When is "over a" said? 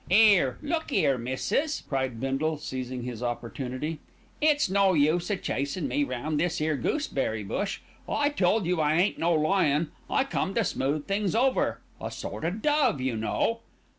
11.35-12.09